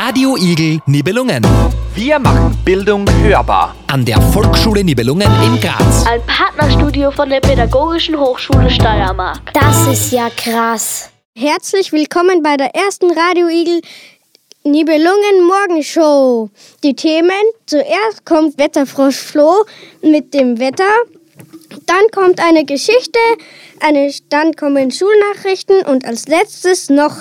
[0.00, 1.42] Radio Igel Nibelungen.
[1.96, 3.74] Wir machen Bildung hörbar.
[3.88, 6.06] An der Volksschule Nibelungen in Graz.
[6.06, 9.52] Ein Partnerstudio von der Pädagogischen Hochschule Steiermark.
[9.52, 11.10] Das ist ja krass.
[11.36, 13.80] Herzlich willkommen bei der ersten Radio Igel
[14.62, 16.48] Nibelungen Morgenshow.
[16.84, 19.64] Die Themen: Zuerst kommt Wetterfrosch Flo
[20.00, 20.94] mit dem Wetter.
[21.86, 23.18] Dann kommt eine Geschichte,
[23.80, 27.16] eine, dann kommen Schulnachrichten und als letztes noch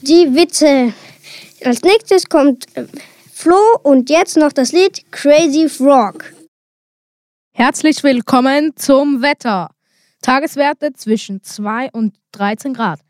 [0.00, 0.94] die Witze.
[1.64, 2.84] Als nächstes kommt äh,
[3.32, 6.34] Flo und jetzt noch das Lied Crazy Frog.
[7.54, 9.70] Herzlich willkommen zum Wetter.
[10.20, 13.00] Tageswerte zwischen 2 und 13 Grad.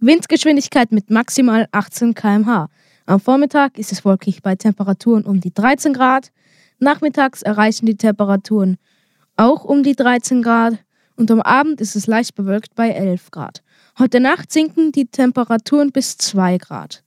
[0.00, 2.68] Windgeschwindigkeit mit maximal 18 km/h.
[3.06, 6.32] Am Vormittag ist es wolkig bei Temperaturen um die 13 Grad.
[6.80, 8.76] Nachmittags erreichen die Temperaturen
[9.36, 10.74] auch um die 13 Grad
[11.16, 13.62] und am Abend ist es leicht bewölkt bei 11 Grad.
[13.98, 17.01] Heute Nacht sinken die Temperaturen bis 2 Grad.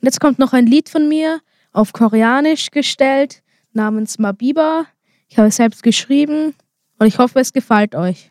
[0.00, 1.40] Und jetzt kommt noch ein Lied von mir,
[1.72, 4.86] auf Koreanisch gestellt, namens Mabiba.
[5.28, 6.54] Ich habe es selbst geschrieben
[6.98, 8.29] und ich hoffe, es gefällt euch.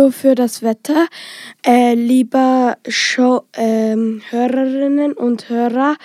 [0.00, 1.08] Flo, für das Wetter.
[1.62, 5.96] Äh, lieber Show, ähm, Hörerinnen und Hörer,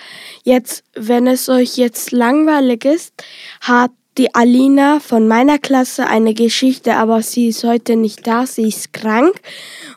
[0.44, 3.14] jetzt, wenn es euch jetzt langweilig ist,
[3.62, 8.68] hat die Alina von meiner Klasse eine Geschichte, aber sie ist heute nicht da, sie
[8.68, 9.40] ist krank.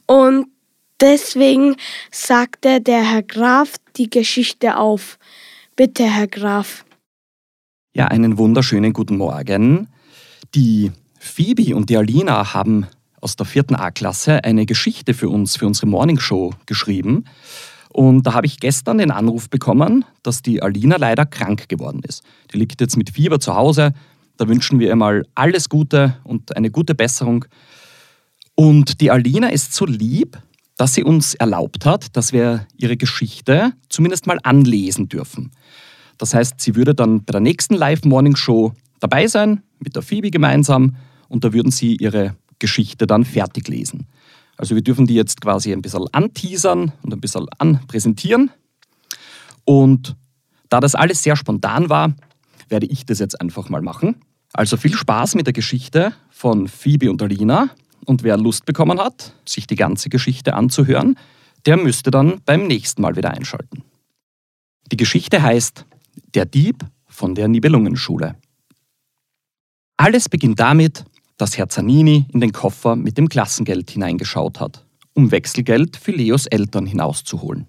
[0.05, 0.47] Und
[1.01, 1.75] deswegen
[2.09, 5.19] sagte der Herr Graf die Geschichte auf.
[5.75, 6.85] Bitte, Herr Graf.
[7.93, 9.89] Ja, einen wunderschönen guten Morgen.
[10.55, 12.87] Die Phoebe und die Alina haben
[13.21, 17.25] aus der vierten A-Klasse eine Geschichte für uns, für unsere Morningshow geschrieben.
[17.89, 22.23] Und da habe ich gestern den Anruf bekommen, dass die Alina leider krank geworden ist.
[22.53, 23.93] Die liegt jetzt mit Fieber zu Hause.
[24.37, 27.45] Da wünschen wir ihr mal alles Gute und eine gute Besserung.
[28.55, 30.37] Und die Alina ist so lieb,
[30.77, 35.51] dass sie uns erlaubt hat, dass wir ihre Geschichte zumindest mal anlesen dürfen.
[36.17, 40.95] Das heißt, sie würde dann bei der nächsten Live-Morning-Show dabei sein, mit der Phoebe gemeinsam,
[41.27, 44.07] und da würden sie ihre Geschichte dann fertig lesen.
[44.57, 48.51] Also wir dürfen die jetzt quasi ein bisschen anteasern und ein bisschen anpräsentieren.
[49.63, 50.15] Und
[50.67, 52.13] da das alles sehr spontan war,
[52.67, 54.17] werde ich das jetzt einfach mal machen.
[54.53, 57.69] Also viel Spaß mit der Geschichte von Phoebe und Alina.
[58.05, 61.17] Und wer Lust bekommen hat, sich die ganze Geschichte anzuhören,
[61.65, 63.83] der müsste dann beim nächsten Mal wieder einschalten.
[64.91, 65.85] Die Geschichte heißt
[66.33, 68.35] Der Dieb von der Nibelungenschule.
[69.97, 71.05] Alles beginnt damit,
[71.39, 76.45] dass Herr Zanini in den Koffer mit dem Klassengeld hineingeschaut hat, um Wechselgeld für Leos
[76.45, 77.65] Eltern hinauszuholen.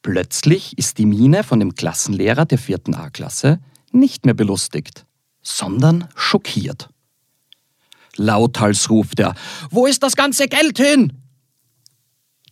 [0.00, 3.60] Plötzlich ist die Miene von dem Klassenlehrer der vierten A-Klasse
[3.92, 5.04] nicht mehr belustigt,
[5.42, 6.88] sondern schockiert.
[8.16, 9.34] Lauthals ruft er,
[9.70, 11.12] wo ist das ganze Geld hin?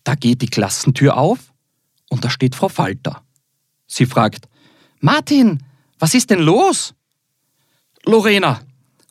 [0.04, 1.54] Da geht die Klassentür auf
[2.10, 3.22] und da steht Frau Falter.
[3.86, 4.46] Sie fragt,
[5.00, 5.62] Martin,
[5.98, 6.94] was ist denn los?
[8.04, 8.60] Lorena,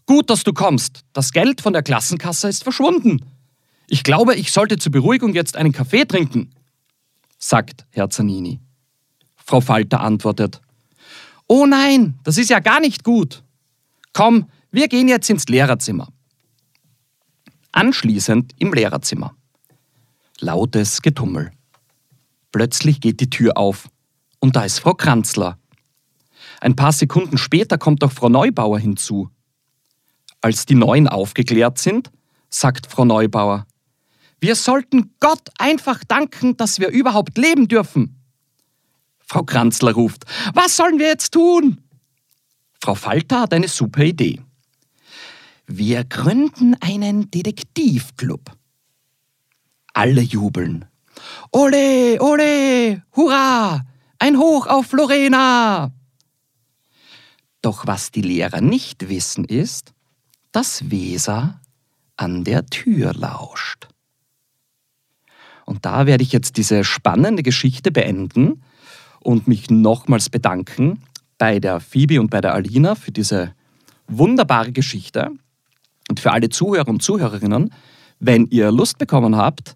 [0.10, 1.02] gut, dass du kommst.
[1.14, 3.24] Das Geld von der Klassenkasse ist verschwunden.
[3.88, 6.50] Ich glaube, ich sollte zur Beruhigung jetzt einen Kaffee trinken,
[7.38, 8.60] sagt Herr Zanini.
[9.36, 10.62] Frau Falter antwortet,
[11.46, 13.44] Oh nein, das ist ja gar nicht gut.
[14.12, 16.08] Komm, wir gehen jetzt ins Lehrerzimmer.
[17.72, 19.36] Anschließend im Lehrerzimmer.
[20.40, 21.52] Lautes Getummel.
[22.52, 23.90] Plötzlich geht die Tür auf
[24.40, 25.60] und da ist Frau Kranzler.
[26.62, 29.30] Ein paar Sekunden später kommt auch Frau Neubauer hinzu.
[30.42, 32.12] Als die Neuen aufgeklärt sind,
[32.50, 33.66] sagt Frau Neubauer,
[34.40, 38.16] wir sollten Gott einfach danken, dass wir überhaupt leben dürfen.
[39.20, 41.82] Frau Kranzler ruft, was sollen wir jetzt tun?
[42.82, 44.42] Frau Falter hat eine super Idee.
[45.68, 48.52] Wir gründen einen Detektivclub.
[49.94, 50.86] Alle jubeln.
[51.52, 53.86] Ole, ole, hurra,
[54.18, 55.92] ein Hoch auf Lorena!
[57.62, 59.94] Doch was die Lehrer nicht wissen ist,
[60.52, 61.60] dass Weser
[62.18, 63.88] an der Tür lauscht.
[65.66, 68.64] Und da werde ich jetzt diese spannende Geschichte beenden
[69.20, 71.04] und mich nochmals bedanken
[71.38, 73.54] bei der Phoebe und bei der Alina für diese
[74.08, 75.30] wunderbare Geschichte
[76.10, 77.72] und für alle Zuhörer und Zuhörerinnen.
[78.20, 79.76] Wenn ihr Lust bekommen habt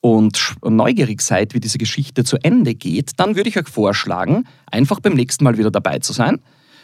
[0.00, 5.00] und neugierig seid, wie diese Geschichte zu Ende geht, dann würde ich euch vorschlagen, einfach
[5.00, 6.40] beim nächsten Mal wieder dabei zu sein,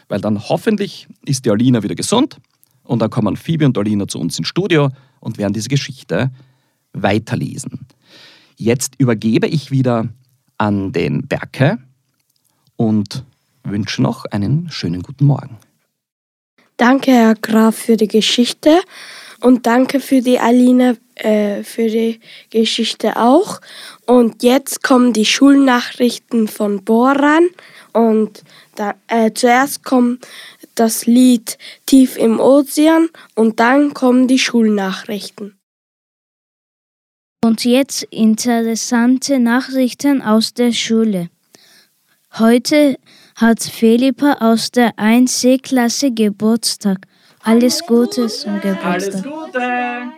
[0.09, 2.37] weil dann hoffentlich ist die Alina wieder gesund
[2.91, 4.89] und dann kommen Phoebe und Alina zu uns ins Studio
[5.21, 6.29] und werden diese Geschichte
[6.91, 7.87] weiterlesen.
[8.57, 10.09] Jetzt übergebe ich wieder
[10.57, 11.77] an den Berke
[12.75, 13.23] und
[13.63, 15.57] wünsche noch einen schönen guten Morgen.
[16.75, 18.81] Danke, Herr Graf, für die Geschichte
[19.39, 23.61] und danke für die Alina äh, für die Geschichte auch.
[24.05, 27.47] Und jetzt kommen die Schulnachrichten von Boran
[27.93, 28.43] und
[28.75, 30.27] da, äh, zuerst kommt
[30.81, 35.59] das Lied Tief im Ozean und dann kommen die Schulnachrichten.
[37.43, 41.29] Und jetzt interessante Nachrichten aus der Schule.
[42.39, 42.97] Heute
[43.35, 47.05] hat Philippa aus der 1C-Klasse Geburtstag.
[47.43, 48.85] Alles Gute zum Geburtstag.
[48.85, 50.13] Alles Gute!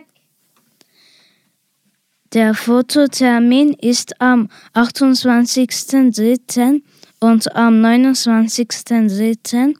[2.32, 6.80] Der Fototermin ist am 28.03.
[7.20, 9.74] und am 29.03.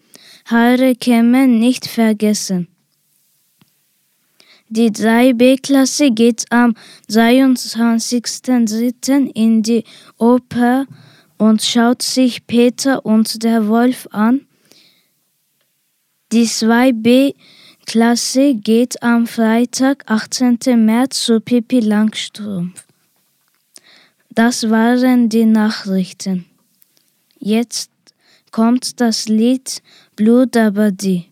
[0.47, 2.69] Haare kämmen nicht vergessen.
[4.69, 6.75] Die 3B-Klasse geht am
[7.09, 9.31] 23.03.
[9.35, 9.85] in die
[10.19, 10.85] Oper
[11.39, 14.47] und schaut sich Peter und der Wolf an.
[16.33, 20.59] Die 2B-Klasse geht am Freitag, 18.
[20.85, 22.85] März zu Pippi Langstrumpf.
[24.29, 26.47] Das waren die Nachrichten.
[27.39, 27.91] Jetzt
[28.51, 29.81] kommt das Lied
[30.17, 31.29] Blue Dabadi.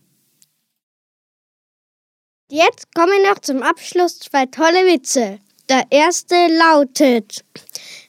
[2.51, 5.39] Jetzt kommen noch zum Abschluss zwei tolle Witze.
[5.69, 7.45] Der erste lautet,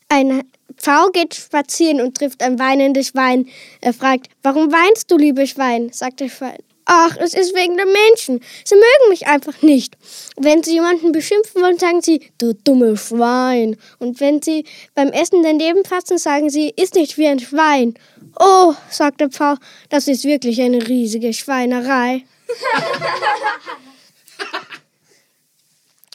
[0.08, 0.42] ein
[0.76, 3.48] Pfau geht spazieren und trifft ein weinendes Schwein.
[3.80, 5.92] Er fragt, warum weinst du, liebes Schwein?
[5.92, 6.58] sagt das Schwein.
[6.86, 8.40] Ach, es ist wegen der Menschen.
[8.64, 9.96] Sie mögen mich einfach nicht.
[10.36, 13.76] Wenn sie jemanden beschimpfen wollen, sagen sie, du dumme Schwein.
[13.98, 17.94] Und wenn sie beim Essen daneben fassen, sagen sie, ist nicht wie ein Schwein.
[18.38, 19.54] Oh, sagt der Pfau,
[19.88, 22.24] das ist wirklich eine riesige Schweinerei.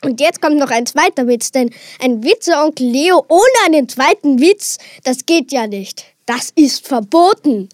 [0.01, 4.77] Und jetzt kommt noch ein zweiter Witz, denn ein Witzeonkel Leo ohne einen zweiten Witz,
[5.03, 6.05] das geht ja nicht.
[6.25, 7.67] Das ist verboten.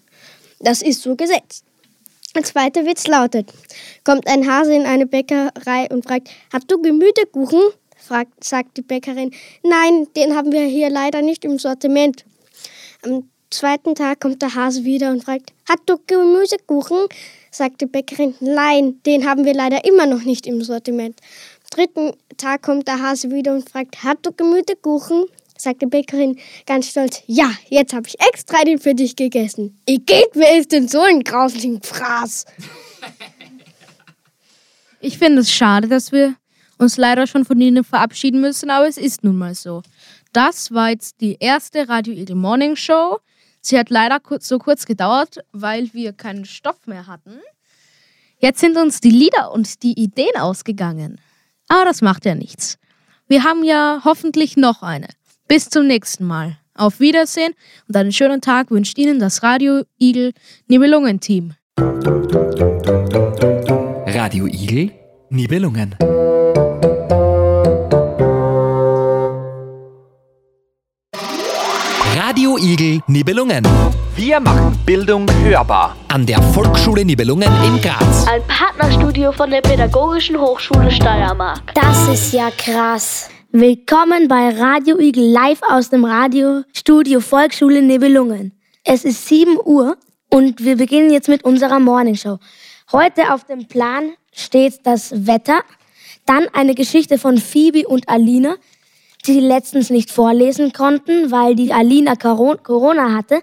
[0.58, 1.64] Das ist so gesetzt.
[2.34, 3.52] Der zweite Witz lautet,
[4.04, 7.60] kommt ein Hase in eine Bäckerei und fragt, hast du Gemütekuchen?
[7.96, 9.30] Fragt, sagt die Bäckerin,
[9.62, 12.24] nein, den haben wir hier leider nicht im Sortiment.
[13.02, 17.06] Am zweiten Tag kommt der Hase wieder und fragt, hast du Gemüsekuchen?
[17.50, 21.20] Sagt die Bäckerin, nein, den haben wir leider immer noch nicht im Sortiment
[21.76, 25.26] dritten Tag kommt der Hase wieder und fragt, hat du Gemütekuchen?
[25.58, 29.80] Sagt die Bäckerin ganz stolz, ja, jetzt habe ich extra den für dich gegessen.
[29.86, 32.44] Igitt, wer ist denn so ein grauslichen Fraß?
[35.00, 36.34] Ich finde es schade, dass wir
[36.78, 39.82] uns leider schon von Ihnen verabschieden müssen, aber es ist nun mal so.
[40.32, 43.18] Das war jetzt die erste Radio Eagle Morning Show.
[43.68, 47.40] Sie hat leider so kurz gedauert, weil wir keinen Stoff mehr hatten.
[48.38, 51.20] Jetzt sind uns die Lieder und die Ideen ausgegangen.
[51.66, 52.78] Aber das macht ja nichts.
[53.26, 55.08] Wir haben ja hoffentlich noch eine.
[55.48, 56.58] Bis zum nächsten Mal.
[56.74, 57.54] Auf Wiedersehen
[57.88, 60.32] und einen schönen Tag wünscht Ihnen das Radio Igel
[60.68, 61.54] Nibelungen-Team.
[64.06, 64.92] Radio Igel
[65.28, 65.96] Nibelungen.
[72.56, 73.62] Radio Igel Nibelungen.
[74.14, 75.94] Wir machen Bildung hörbar.
[76.08, 78.26] An der Volksschule Nibelungen in Graz.
[78.26, 81.74] Ein Partnerstudio von der Pädagogischen Hochschule Steiermark.
[81.74, 83.28] Das ist ja krass.
[83.52, 88.52] Willkommen bei Radio Igel live aus dem Radiostudio Volksschule Nibelungen.
[88.84, 89.98] Es ist 7 Uhr
[90.30, 92.38] und wir beginnen jetzt mit unserer Morningshow.
[92.90, 95.60] Heute auf dem Plan steht das Wetter,
[96.24, 98.56] dann eine Geschichte von Phoebe und Alina,
[99.26, 103.42] die letztens nicht vorlesen konnten, weil die Alina Corona hatte.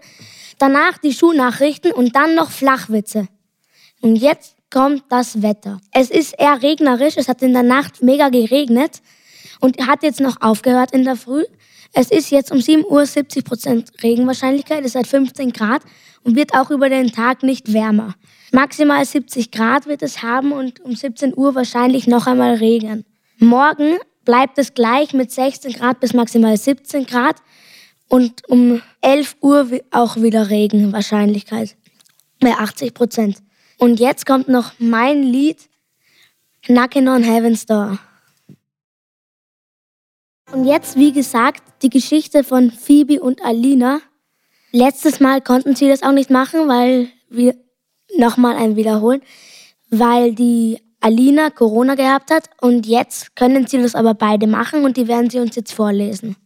[0.58, 3.28] Danach die Schulnachrichten und dann noch Flachwitze.
[4.02, 5.80] Und jetzt kommt das Wetter.
[5.92, 9.02] Es ist eher regnerisch, es hat in der Nacht mega geregnet
[9.60, 11.44] und hat jetzt noch aufgehört in der Früh.
[11.94, 15.84] Es ist jetzt um 7 Uhr 70 Prozent Regenwahrscheinlichkeit, es hat 15 Grad
[16.24, 18.16] und wird auch über den Tag nicht wärmer.
[18.52, 23.06] Maximal 70 Grad wird es haben und um 17 Uhr wahrscheinlich noch einmal Regen.
[23.38, 27.38] Morgen bleibt es gleich mit 16 Grad bis maximal 17 Grad
[28.10, 31.76] und um 11 Uhr auch wieder Regenwahrscheinlichkeit
[32.40, 33.38] bei 80 Prozent.
[33.78, 35.70] Und jetzt kommt noch mein Lied
[36.64, 38.00] Knockin' on Heaven's Door.
[40.52, 44.00] Und jetzt, wie gesagt, die Geschichte von Phoebe und Alina.
[44.72, 47.56] Letztes Mal konnten sie das auch nicht machen, weil wir
[48.16, 49.22] nochmal ein Wiederholen,
[49.90, 54.96] weil die Alina Corona gehabt hat und jetzt können sie das aber beide machen und
[54.96, 56.38] die werden sie uns jetzt vorlesen.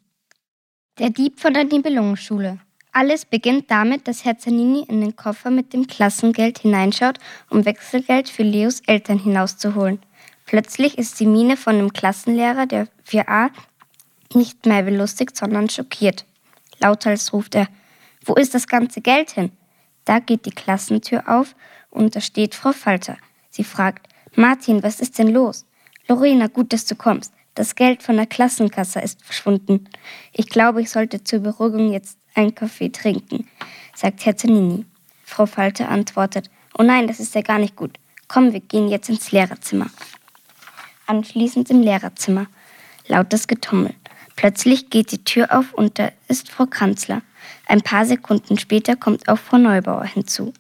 [0.98, 2.58] Der Dieb von der Nibelungenschule.
[2.92, 7.20] Alles beginnt damit, dass Herr Zanini in den Koffer mit dem Klassengeld hineinschaut,
[7.52, 10.00] um Wechselgeld für Leos Eltern hinauszuholen.
[10.48, 13.52] Plötzlich ist die Miene von dem Klassenlehrer der 4a
[14.34, 16.26] nicht mehr belustigt, sondern schockiert.
[16.80, 17.68] Lauthals ruft er,
[18.26, 19.52] wo ist das ganze Geld hin?
[20.04, 21.56] Da geht die Klassentür auf
[21.92, 23.18] und da steht Frau Falter.
[23.52, 24.08] Sie fragt,
[24.40, 25.66] Martin, was ist denn los?
[26.08, 27.34] Lorena, gut, dass du kommst.
[27.56, 29.90] Das Geld von der Klassenkasse ist verschwunden.
[30.32, 33.48] Ich glaube, ich sollte zur Beruhigung jetzt einen Kaffee trinken,
[33.96, 34.86] sagt Herr Zanini.
[35.24, 37.98] Frau Falter antwortet, oh nein, das ist ja gar nicht gut.
[38.28, 39.88] Komm, wir gehen jetzt ins Lehrerzimmer.
[41.08, 42.46] Anschließend im Lehrerzimmer.
[43.08, 43.96] Lautes Getummel.
[44.36, 47.24] Plötzlich geht die Tür auf und da ist Frau Kanzler.
[47.66, 50.54] Ein paar Sekunden später kommt auch Frau Neubauer hinzu.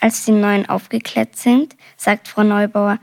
[0.00, 2.98] Als die Neuen aufgeklärt sind, sagt Frau Neubauer,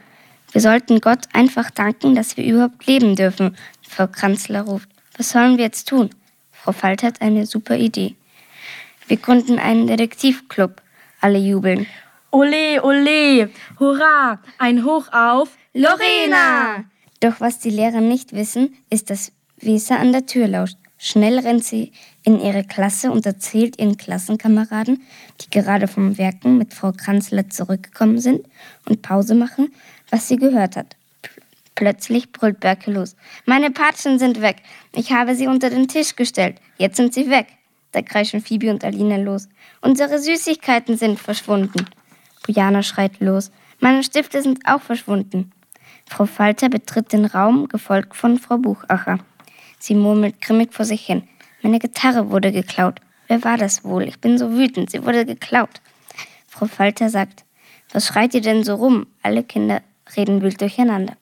[0.52, 3.56] wir sollten Gott einfach danken, dass wir überhaupt leben dürfen.
[3.88, 6.10] Frau Kanzler ruft, was sollen wir jetzt tun?
[6.52, 8.16] Frau Falt hat eine super Idee.
[9.08, 10.82] Wir gründen einen Detektivclub.
[11.22, 11.88] Alle jubeln.
[12.32, 13.50] Ole, ole,
[13.80, 16.84] hurra, ein Hoch auf Lorena!
[17.20, 20.78] Doch was die Lehrer nicht wissen, ist, dass Weser an der Tür lauscht.
[20.98, 21.92] Schnell rennt sie
[22.24, 25.04] in ihre Klasse und erzählt ihren Klassenkameraden,
[25.42, 28.46] die gerade vom Werken mit Frau Kranzler zurückgekommen sind
[28.88, 29.72] und Pause machen,
[30.10, 30.96] was sie gehört hat.
[31.76, 33.16] Plötzlich brüllt Berke los.
[33.46, 34.64] Meine Patschen sind weg.
[34.94, 36.56] Ich habe sie unter den Tisch gestellt.
[36.80, 37.46] Jetzt sind sie weg.
[37.92, 39.48] Da kreischen Phoebe und Alina los.
[39.82, 41.86] Unsere Süßigkeiten sind verschwunden.
[42.46, 43.52] Bujana schreit los.
[43.80, 45.52] Meine Stifte sind auch verschwunden.
[46.10, 49.20] Frau Falter betritt den Raum, gefolgt von Frau Buchacher.
[49.80, 51.24] Sie murmelt grimmig vor sich hin.
[51.62, 53.00] Meine Gitarre wurde geklaut.
[53.28, 54.04] Wer war das wohl?
[54.04, 54.92] Ich bin so wütend.
[54.92, 55.82] Sie wurde geklaut.
[56.48, 57.44] Frau Falter sagt,
[57.92, 59.08] was schreit ihr denn so rum?
[59.22, 59.82] Alle Kinder
[60.16, 61.16] reden wild durcheinander.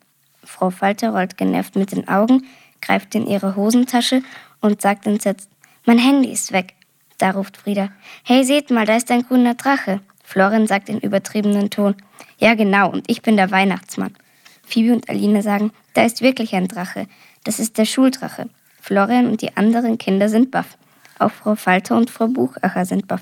[0.44, 2.46] Frau Falter rollt genervt mit den Augen,
[2.82, 4.22] greift in ihre Hosentasche
[4.62, 5.50] und sagt entsetzt,
[5.86, 6.74] mein Handy ist weg.
[7.18, 7.90] Da ruft Frieda,
[8.24, 10.02] hey, seht mal, da ist ein grüner Drache.
[10.24, 11.96] Florin sagt in übertriebenen Ton,
[12.38, 14.16] ja genau, und ich bin der Weihnachtsmann.
[14.64, 17.08] Phoebe und Aline sagen, da ist wirklich ein Drache.
[17.46, 18.50] Das ist der Schuldrache.
[18.82, 20.78] Florian und die anderen Kinder sind baff.
[21.20, 23.22] Auch Frau Falter und Frau Buchacher sind baff.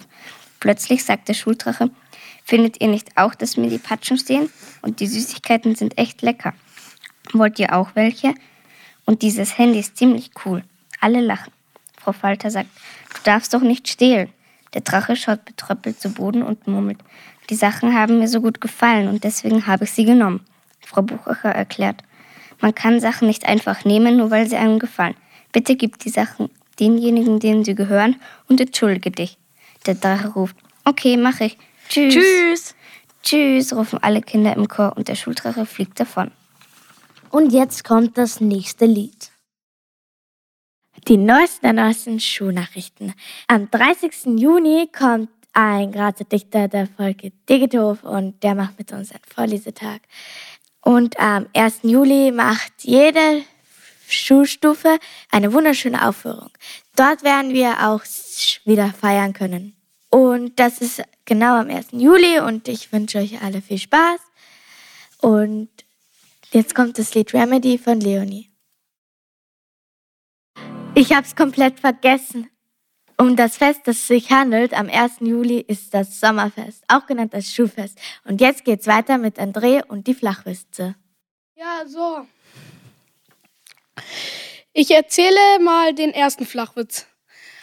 [0.59, 1.91] Plötzlich sagt der Schuldrache,
[2.45, 4.49] findet ihr nicht auch, dass mir die Patschen stehen?
[4.81, 6.53] Und die Süßigkeiten sind echt lecker.
[7.33, 8.33] Wollt ihr auch welche?
[9.05, 10.63] Und dieses Handy ist ziemlich cool.
[11.01, 11.51] Alle lachen.
[12.01, 12.69] Frau Falter sagt,
[13.13, 14.29] du darfst doch nicht stehlen.
[14.73, 16.99] Der Drache schaut betröppelt zu Boden und murmelt,
[17.49, 20.45] die Sachen haben mir so gut gefallen und deswegen habe ich sie genommen.
[20.79, 22.03] Frau Buchacher erklärt,
[22.63, 25.15] man kann Sachen nicht einfach nehmen, nur weil sie einem gefallen.
[25.51, 28.15] Bitte gib die Sachen denjenigen, denen sie gehören,
[28.47, 29.37] und entschuldige dich.
[29.85, 30.55] Der Drache ruft,
[30.85, 31.57] okay, mach ich.
[31.89, 32.13] Tschüss.
[32.13, 32.75] Tschüss.
[33.21, 36.31] Tschüss, rufen alle Kinder im Chor und der Schuldrache fliegt davon.
[37.31, 39.31] Und jetzt kommt das nächste Lied.
[41.09, 43.13] Die neuesten der neuesten Schulnachrichten.
[43.47, 44.39] Am 30.
[44.39, 49.99] Juni kommt ein Grazer Dichter der Folge Digithof und der macht mit uns einen Vorlesetag.
[50.83, 51.79] Und am 1.
[51.83, 53.43] Juli macht jede
[54.07, 54.99] Schulstufe
[55.31, 56.49] eine wunderschöne Aufführung.
[56.95, 58.01] Dort werden wir auch
[58.65, 59.75] wieder feiern können.
[60.09, 61.87] Und das ist genau am 1.
[61.91, 64.19] Juli und ich wünsche euch alle viel Spaß.
[65.19, 65.69] Und
[66.51, 68.51] jetzt kommt das Lied Remedy von Leonie.
[70.95, 72.49] Ich hab's komplett vergessen.
[73.23, 75.21] Um das Fest, das es sich handelt, am 1.
[75.21, 77.97] Juli ist das Sommerfest, auch genannt das Schulfest.
[78.25, 80.95] Und jetzt geht's weiter mit André und die Flachwitze.
[81.55, 82.27] Ja, so.
[84.73, 87.07] Ich erzähle mal den ersten Flachwitz.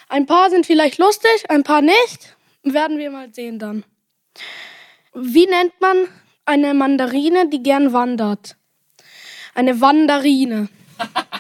[0.08, 2.38] Ein paar sind vielleicht lustig, ein paar nicht.
[2.62, 3.84] Werden wir mal sehen dann.
[5.12, 6.08] Wie nennt man
[6.46, 8.56] eine Mandarine, die gern wandert?
[9.54, 10.70] Eine Wandarine.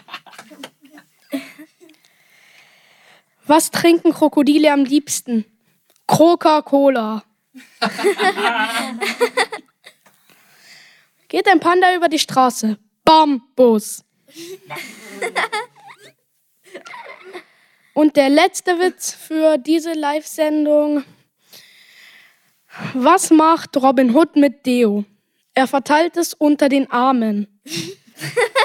[3.50, 5.44] Was trinken Krokodile am liebsten?
[6.06, 7.24] Coca-Cola.
[11.28, 12.78] Geht ein Panda über die Straße?
[13.04, 14.04] Bambus.
[17.92, 21.02] Und der letzte Witz für diese Live-Sendung.
[22.94, 25.04] Was macht Robin Hood mit Deo?
[25.54, 27.60] Er verteilt es unter den Armen.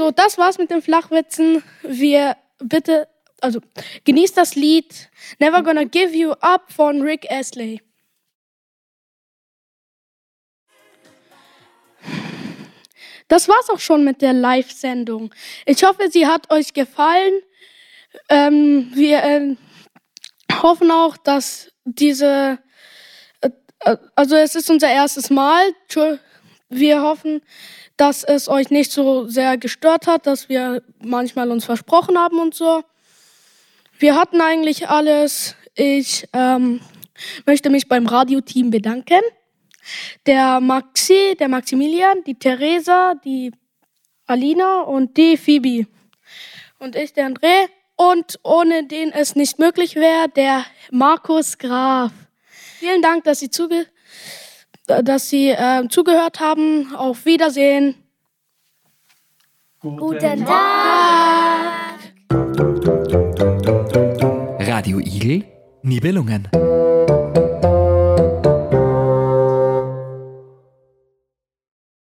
[0.00, 1.62] so, das war's mit den Flachwitzen.
[1.82, 3.06] Wir bitte,
[3.42, 3.60] also
[4.04, 7.82] genießt das Lied Never Gonna Give You Up von Rick Astley.
[13.28, 15.34] Das war's auch schon mit der Live-Sendung.
[15.66, 17.34] Ich hoffe, sie hat euch gefallen.
[18.30, 19.56] Ähm, wir äh,
[20.62, 22.58] hoffen auch, dass diese,
[23.42, 23.50] äh,
[24.14, 25.74] also es ist unser erstes Mal.
[26.70, 27.42] Wir hoffen,
[28.00, 32.54] dass es euch nicht so sehr gestört hat, dass wir manchmal uns versprochen haben und
[32.54, 32.82] so.
[33.98, 35.54] Wir hatten eigentlich alles.
[35.74, 36.80] Ich ähm,
[37.44, 39.20] möchte mich beim Radioteam bedanken
[40.26, 43.52] der Maxi, der Maximilian, die Theresa, die
[44.26, 45.86] Alina und die Phoebe.
[46.78, 47.68] Und ich, der André.
[47.96, 52.12] Und ohne den es nicht möglich wäre, der Markus Graf.
[52.78, 53.86] Vielen Dank, dass Sie, zuge
[54.86, 56.94] dass Sie äh, zugehört haben.
[56.94, 57.94] Auf Wiedersehen.
[59.80, 62.00] Guten Tag.
[64.60, 65.44] Radio Igel,
[65.82, 66.48] Nibelungen.